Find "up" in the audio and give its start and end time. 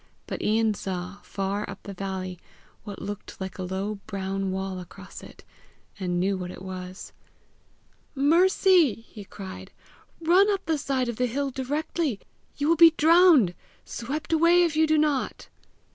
1.69-1.83, 10.49-10.65